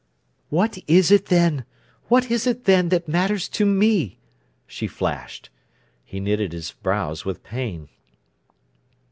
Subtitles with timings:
[0.49, 4.17] "What is it, then—what is it, then, that matters to me?"
[4.65, 5.51] she flashed.
[6.03, 7.87] He knitted his brows with pain.